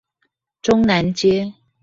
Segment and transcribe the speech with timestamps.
[0.63, 1.53] 中南街